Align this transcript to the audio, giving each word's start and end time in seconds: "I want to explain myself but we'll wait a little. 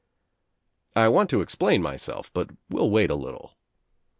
"I 0.95 1.09
want 1.09 1.29
to 1.29 1.41
explain 1.41 1.83
myself 1.83 2.33
but 2.33 2.49
we'll 2.71 2.89
wait 2.89 3.11
a 3.11 3.15
little. 3.15 3.53